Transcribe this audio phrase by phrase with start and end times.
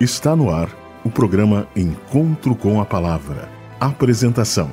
[0.00, 3.48] Está no ar o programa Encontro com a Palavra.
[3.78, 4.68] Apresentação: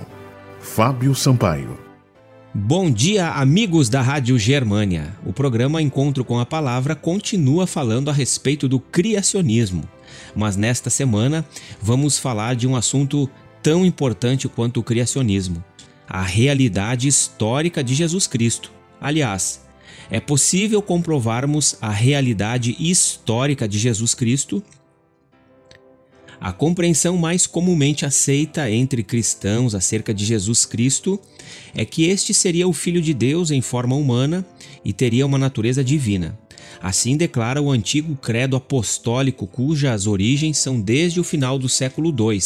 [0.60, 1.78] Fábio Sampaio.
[2.52, 5.16] Bom dia, amigos da Rádio Germânia.
[5.24, 9.84] O programa Encontro com a Palavra continua falando a respeito do criacionismo,
[10.36, 11.46] mas nesta semana
[11.80, 13.30] vamos falar de um assunto
[13.62, 15.64] tão importante quanto o criacionismo:
[16.10, 18.72] a realidade histórica de Jesus Cristo.
[19.00, 19.62] Aliás,
[20.10, 24.64] é possível comprovarmos a realidade histórica de Jesus Cristo
[26.42, 31.22] a compreensão mais comumente aceita entre cristãos acerca de Jesus Cristo
[31.72, 34.44] é que este seria o Filho de Deus em forma humana
[34.84, 36.36] e teria uma natureza divina.
[36.82, 42.40] Assim declara o antigo credo apostólico, cujas origens são desde o final do século II.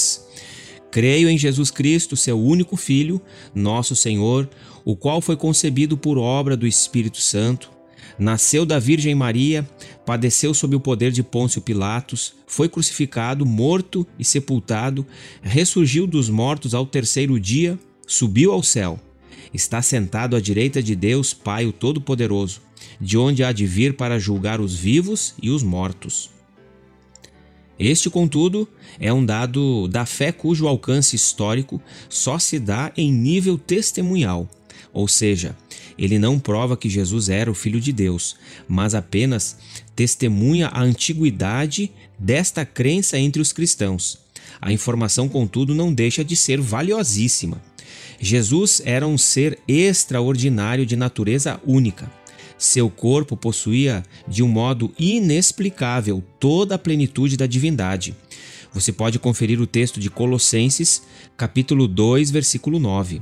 [0.91, 3.21] Creio em Jesus Cristo, seu único Filho,
[3.53, 4.49] nosso Senhor,
[4.83, 7.74] o qual foi concebido por obra do Espírito Santo
[8.17, 9.67] Nasceu da Virgem Maria,
[10.05, 15.05] padeceu sob o poder de Pôncio Pilatos, foi crucificado, morto e sepultado,
[15.41, 18.99] ressurgiu dos mortos ao terceiro dia, subiu ao céu.
[19.53, 22.61] Está sentado à direita de Deus, Pai o Todo-Poderoso,
[22.99, 26.29] de onde há de vir para julgar os vivos e os mortos.
[27.77, 28.67] Este, contudo,
[28.99, 34.49] é um dado da fé cujo alcance histórico só se dá em nível testemunhal,
[34.95, 35.53] ou seja,
[35.97, 39.57] ele não prova que Jesus era o Filho de Deus, mas apenas
[39.93, 44.17] testemunha a antiguidade desta crença entre os cristãos.
[44.61, 47.61] A informação, contudo, não deixa de ser valiosíssima.
[48.21, 52.09] Jesus era um ser extraordinário de natureza única.
[52.57, 58.15] Seu corpo possuía, de um modo inexplicável, toda a plenitude da divindade.
[58.73, 61.01] Você pode conferir o texto de Colossenses,
[61.35, 63.21] capítulo 2, versículo 9.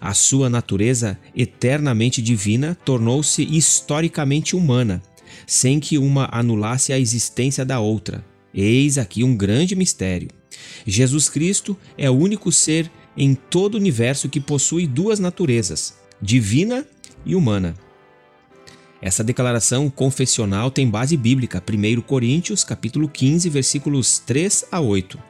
[0.00, 5.02] A sua natureza eternamente divina tornou-se historicamente humana,
[5.46, 8.24] sem que uma anulasse a existência da outra.
[8.52, 10.28] Eis aqui um grande mistério.
[10.86, 16.86] Jesus Cristo é o único ser em todo o universo que possui duas naturezas, divina
[17.24, 17.74] e humana.
[19.00, 25.27] Essa declaração confessional tem base bíblica, 1 Coríntios, capítulo 15, versículos 3 a 8.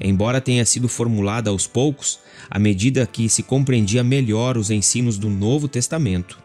[0.00, 2.18] Embora tenha sido formulada aos poucos,
[2.50, 6.38] à medida que se compreendia melhor os ensinos do Novo Testamento.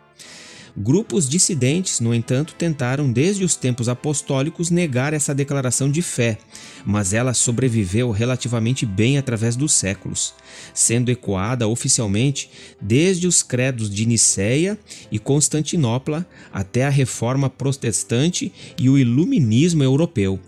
[0.78, 6.38] Grupos dissidentes, no entanto, tentaram desde os tempos apostólicos negar essa declaração de fé,
[6.86, 10.34] mas ela sobreviveu relativamente bem através dos séculos,
[10.74, 12.50] sendo ecoada oficialmente
[12.82, 14.78] desde os credos de Nicéia
[15.10, 20.42] e Constantinopla até a Reforma Protestante e o Iluminismo europeu.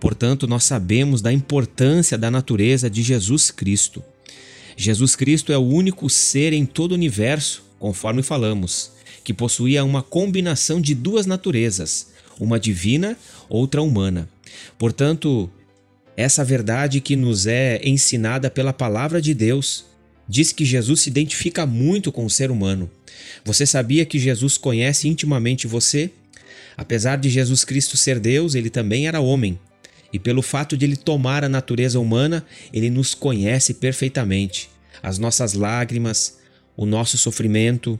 [0.00, 4.02] Portanto, nós sabemos da importância da natureza de Jesus Cristo.
[4.76, 10.02] Jesus Cristo é o único ser em todo o universo, conforme falamos, que possuía uma
[10.02, 12.08] combinação de duas naturezas,
[12.40, 13.16] uma divina,
[13.48, 14.28] outra humana.
[14.78, 15.50] Portanto,
[16.16, 19.84] essa verdade que nos é ensinada pela palavra de Deus
[20.28, 22.90] diz que Jesus se identifica muito com o ser humano.
[23.44, 26.10] Você sabia que Jesus conhece intimamente você?
[26.76, 29.58] Apesar de Jesus Cristo ser Deus, ele também era homem.
[30.12, 34.70] E pelo fato de ele tomar a natureza humana, ele nos conhece perfeitamente.
[35.02, 36.38] As nossas lágrimas,
[36.76, 37.98] o nosso sofrimento,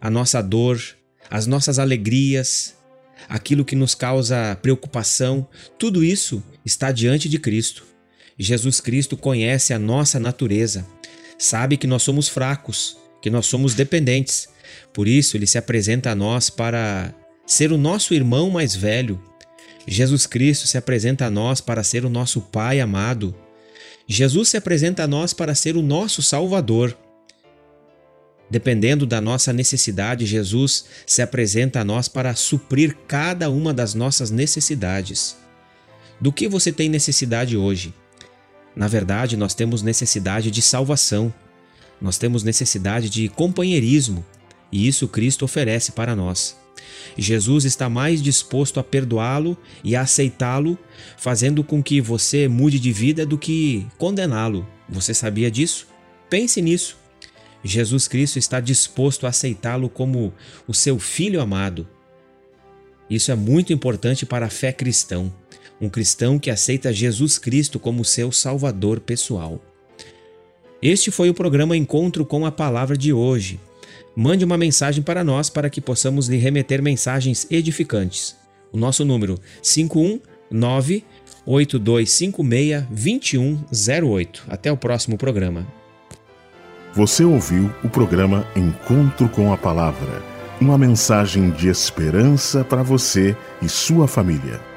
[0.00, 0.80] a nossa dor,
[1.30, 2.74] as nossas alegrias,
[3.28, 7.84] aquilo que nos causa preocupação, tudo isso está diante de Cristo.
[8.38, 10.86] Jesus Cristo conhece a nossa natureza,
[11.38, 14.48] sabe que nós somos fracos, que nós somos dependentes.
[14.92, 17.14] Por isso, ele se apresenta a nós para
[17.46, 19.20] ser o nosso irmão mais velho,
[19.86, 23.34] Jesus Cristo se apresenta a nós para ser o nosso Pai amado.
[24.08, 26.96] Jesus se apresenta a nós para ser o nosso Salvador.
[28.50, 34.30] Dependendo da nossa necessidade, Jesus se apresenta a nós para suprir cada uma das nossas
[34.30, 35.36] necessidades.
[36.20, 37.94] Do que você tem necessidade hoje?
[38.74, 41.32] Na verdade, nós temos necessidade de salvação.
[42.00, 44.24] Nós temos necessidade de companheirismo,
[44.70, 46.56] e isso Cristo oferece para nós.
[47.16, 50.78] Jesus está mais disposto a perdoá-lo e a aceitá-lo,
[51.16, 54.66] fazendo com que você mude de vida do que condená-lo.
[54.88, 55.86] Você sabia disso?
[56.28, 56.96] Pense nisso.
[57.64, 60.32] Jesus Cristo está disposto a aceitá-lo como
[60.68, 61.88] o seu filho amado.
[63.08, 65.32] Isso é muito importante para a fé cristã,
[65.80, 69.60] um cristão que aceita Jesus Cristo como seu salvador pessoal.
[70.82, 73.58] Este foi o programa Encontro com a Palavra de hoje
[74.16, 78.34] mande uma mensagem para nós para que possamos lhe remeter mensagens edificantes.
[78.72, 81.04] O nosso número 519
[81.44, 84.44] 8256 2108.
[84.48, 85.66] Até o próximo programa.
[86.94, 90.22] Você ouviu o programa Encontro com a Palavra,
[90.58, 94.75] uma mensagem de esperança para você e sua família.